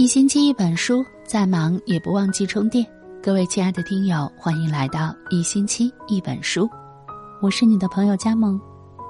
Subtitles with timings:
[0.00, 2.86] 一星期一本书，再忙也不忘记充电。
[3.22, 6.66] 各位亲爱的听友，欢迎来到一星期一本书，
[7.42, 8.58] 我是你的朋友佳梦。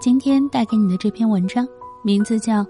[0.00, 1.64] 今天带给你的这篇文章，
[2.03, 2.64] 名字叫《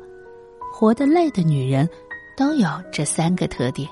[0.71, 1.89] 活得累的女人
[2.37, 3.89] 都有这三个特点》。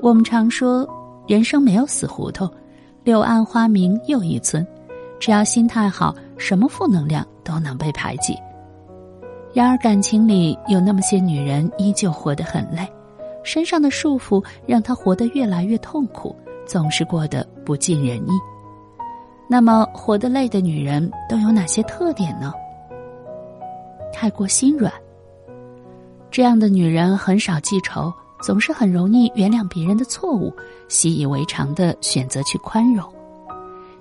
[0.00, 0.88] 我们常说，
[1.28, 2.50] 人生没有死胡同，
[3.04, 4.66] 柳暗花明又一村。
[5.20, 8.34] 只要心态好，什么负能量都能被排挤。
[9.56, 12.86] 然而，感情里有那么些女人依旧活得很累，
[13.42, 18.32] 身上的束缚让她活得越来越痛苦，总是过得不尽人意。
[19.48, 22.52] 那么，活得累的女人都有哪些特点呢？
[24.12, 24.92] 太过心软。
[26.30, 30.52] 这样的女人很少记仇，总是很容易原谅别人的错误，
[30.88, 33.10] 习以为常的选择去宽容，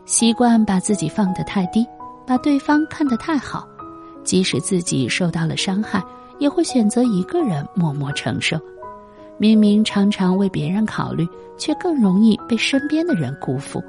[0.03, 1.87] 习惯把自己放得太低，
[2.27, 3.65] 把对方看得太好。
[4.25, 6.03] 即使自己受到了伤害，
[6.39, 8.59] 也会选择一个人默默承受。
[9.37, 11.25] 明明常常为别人考虑，
[11.57, 13.81] 却更容易被身边的人辜负。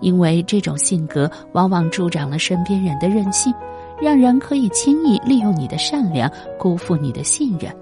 [0.00, 3.52] 因为这种性格往往助长了身边人的任性，
[4.00, 7.72] 让人可以轻易利用你的善良，辜负你的信任，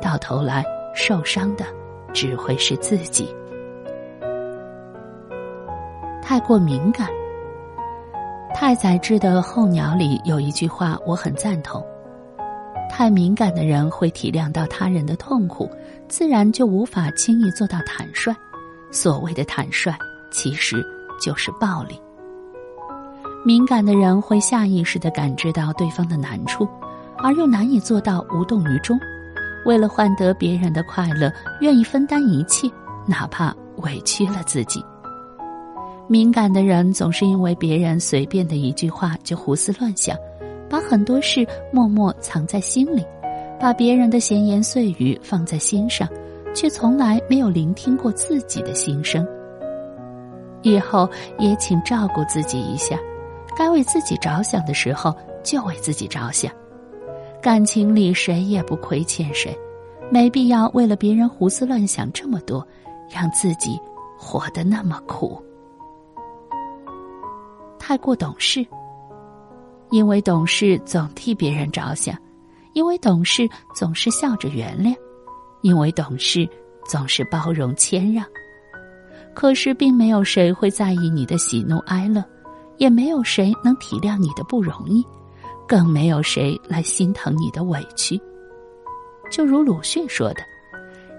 [0.00, 1.64] 到头来受伤的
[2.12, 3.28] 只会是自己。
[6.22, 7.08] 太过敏感。
[8.58, 11.84] 太宰治的《候鸟》里有一句话，我很赞同：
[12.88, 15.70] 太敏感的人会体谅到他人的痛苦，
[16.08, 18.34] 自然就无法轻易做到坦率。
[18.90, 19.94] 所谓的坦率，
[20.30, 20.82] 其实
[21.20, 22.00] 就是暴力。
[23.44, 26.66] 敏感的人会下意识的感知到对方的难处，
[27.18, 28.98] 而又难以做到无动于衷。
[29.66, 32.70] 为了换得别人的快乐，愿意分担一切，
[33.06, 34.82] 哪怕委屈了自己。
[36.08, 40.16] 敏感的人总是因为别人随便的一句话就胡思乱想，
[40.70, 43.04] 把很多事默默藏在心里，
[43.58, 46.08] 把别人的闲言碎语放在心上，
[46.54, 49.26] 却从来没有聆听过自己的心声。
[50.62, 51.08] 以后
[51.38, 52.96] 也请照顾自己一下，
[53.56, 56.52] 该为自己着想的时候就为自己着想。
[57.42, 59.56] 感情里谁也不亏欠谁，
[60.10, 62.64] 没必要为了别人胡思乱想这么多，
[63.10, 63.76] 让自己
[64.16, 65.40] 活得那么苦。
[67.88, 68.66] 太过懂事，
[69.92, 72.18] 因为懂事总替别人着想，
[72.72, 74.92] 因为懂事总是笑着原谅，
[75.62, 76.48] 因为懂事
[76.84, 78.26] 总是包容谦让。
[79.36, 82.24] 可是，并没有谁会在意你的喜怒哀乐，
[82.78, 85.06] 也没有谁能体谅你的不容易，
[85.64, 88.20] 更没有谁来心疼你的委屈。
[89.30, 90.42] 就如鲁迅说的：“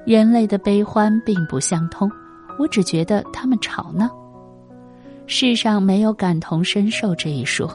[0.05, 2.11] 人类的悲欢并不相通，
[2.59, 4.09] 我只觉得他们吵闹。”
[5.29, 7.69] 世上没有感同身受这一说，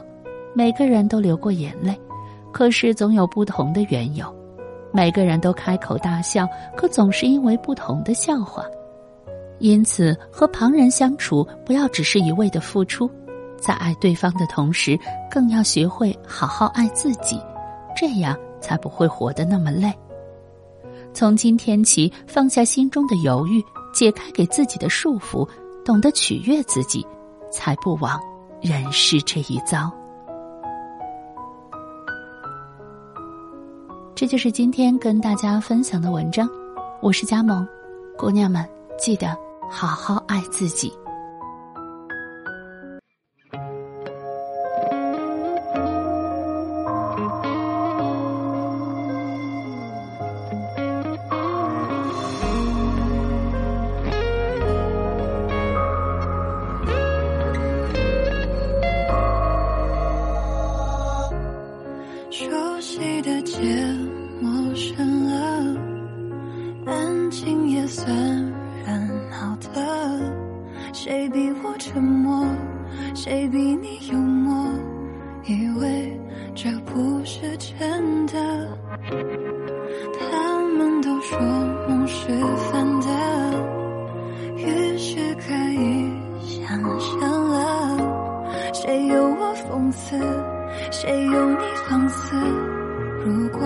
[0.55, 1.95] 每个人都流过眼泪，
[2.51, 4.25] 可是总有不同的缘由；
[4.91, 8.65] 每个人都开口大笑，可总是因为不同的笑话。
[9.59, 13.07] 因此，和旁人相处，不要只是一味的付出，
[13.61, 14.97] 在爱对方的同时，
[15.29, 17.39] 更要学会好好爱自己，
[17.95, 19.93] 这样才不会活得那么累。
[21.13, 25.47] 从今天起，放下心中的犹豫，解开给自己的束缚，
[25.85, 27.05] 懂得取悦自己。
[27.53, 28.19] 才不枉
[28.61, 29.91] 人世这一遭。
[34.15, 36.49] 这就是今天跟大家分享的文章。
[37.01, 37.67] 我是佳萌，
[38.17, 39.37] 姑娘们记得
[39.69, 40.91] 好好爱自己。
[71.63, 72.45] 我沉默？
[73.15, 74.67] 谁比你幽默？
[75.45, 76.19] 以为
[76.53, 78.77] 这不是真的。
[80.19, 81.39] 他们都说
[81.87, 82.27] 梦是
[82.71, 83.07] 反的，
[84.57, 86.11] 于是可以
[86.41, 87.97] 想象了。
[88.73, 90.19] 谁有我讽刺？
[90.91, 92.35] 谁有你放肆？
[93.25, 93.61] 如果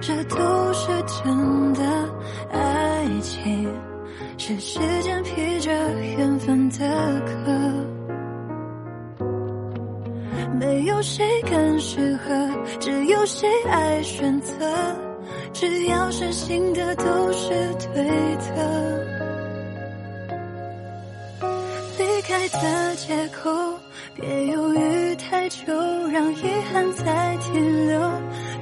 [0.00, 1.82] 这都是真的
[2.52, 3.89] 爱情。
[4.50, 5.70] 是时间披着
[6.16, 6.78] 缘分的
[7.24, 7.52] 壳，
[10.58, 12.34] 没有谁更适合，
[12.80, 14.52] 只有谁爱选择。
[15.52, 17.50] 只要是新的，都是
[17.94, 18.04] 对
[18.56, 19.06] 的。
[21.98, 23.50] 离开的借口，
[24.16, 25.62] 别犹豫太久，
[26.12, 26.42] 让遗
[26.72, 28.00] 憾再停留。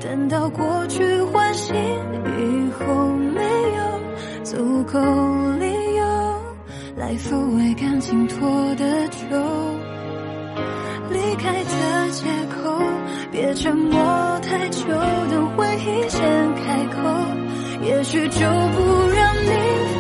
[0.01, 2.85] 等到过去唤醒以后。
[3.39, 4.99] 没有足够
[7.09, 8.39] 来抚慰感情拖
[8.75, 9.19] 得久。
[11.11, 12.79] 离开的借口，
[13.33, 13.99] 别沉默
[14.41, 14.85] 太久，
[15.31, 16.21] 等回忆先
[16.57, 17.01] 开口，
[17.83, 19.49] 也许就不让你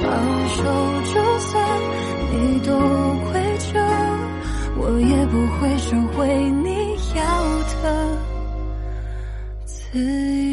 [0.03, 0.13] 放
[0.51, 0.63] 手。
[1.15, 1.65] 就算
[2.31, 2.77] 你多
[3.33, 3.73] 愧疚，
[4.77, 6.29] 我也不会收回
[6.63, 7.23] 你要
[7.83, 7.85] 的
[9.65, 10.48] 自由。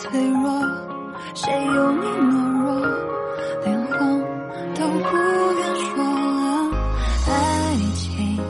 [0.00, 0.50] 脆弱，
[1.34, 2.32] 谁有你懦
[2.62, 2.68] 弱，
[3.66, 3.98] 连谎
[4.74, 5.16] 都不
[5.58, 6.40] 愿说了。
[7.28, 7.30] 爱
[7.94, 8.40] 情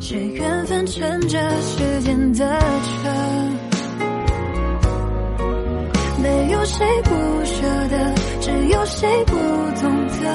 [0.00, 3.08] 是缘分乘着时间的车，
[6.20, 7.10] 没有谁不
[7.44, 9.36] 舍得，只有谁不
[9.80, 10.26] 懂得。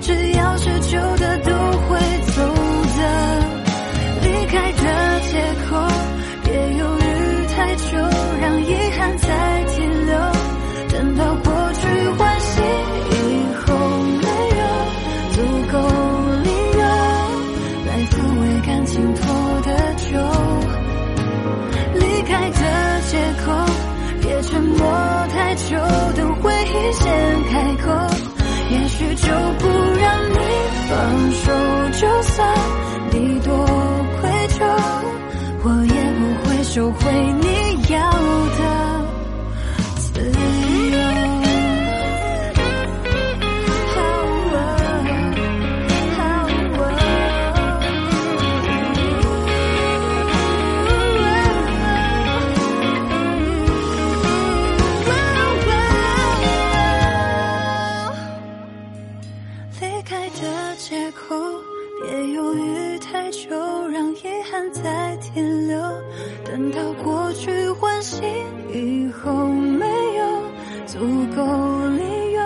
[0.00, 1.98] 只要是旧的都会
[25.56, 25.76] 就，
[26.16, 27.04] 等回忆先
[27.50, 27.52] 开
[27.82, 27.86] 口，
[28.70, 29.28] 也许就
[29.58, 29.62] 不
[30.00, 30.38] 让你。
[30.86, 30.92] 放
[31.32, 31.42] 手，
[31.98, 32.34] 就算
[33.10, 33.48] 你多
[34.20, 34.60] 愧疚，
[35.62, 37.00] 我也不会收回
[37.40, 37.43] 你
[71.44, 71.50] 有
[71.90, 72.02] 理
[72.32, 72.40] 由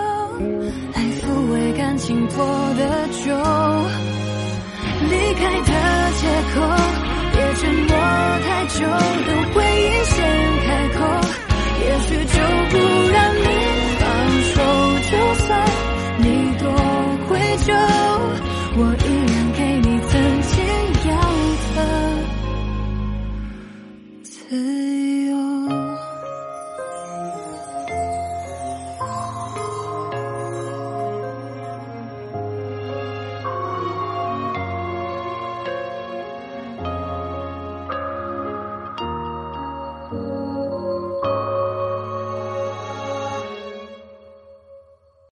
[0.93, 2.35] 来抚慰感情破
[2.77, 2.81] 的
[3.23, 3.31] 旧。
[5.09, 5.71] 离开的
[6.19, 6.21] 借
[6.53, 6.55] 口，
[7.33, 7.91] 别沉默
[8.45, 8.77] 太久，
[9.25, 10.15] 等回忆先
[10.65, 10.97] 开口，
[11.81, 12.37] 也许就
[12.69, 12.73] 不
[13.11, 13.43] 让你
[13.99, 14.01] 放
[14.43, 14.53] 手。
[15.09, 15.11] 就
[15.45, 15.47] 算
[16.17, 16.25] 你
[16.59, 16.63] 多
[17.27, 17.29] 愧
[17.65, 17.67] 疚，
[18.77, 18.79] 我。
[19.05, 19.08] 一。